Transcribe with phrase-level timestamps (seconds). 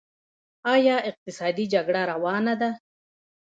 [0.75, 2.69] آیا اقتصادي جګړه روانه ده؟